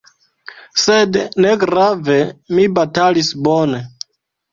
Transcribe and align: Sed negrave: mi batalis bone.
Sed 0.83 1.19
negrave: 1.45 2.15
mi 2.57 2.65
batalis 2.79 3.31
bone. 3.49 3.83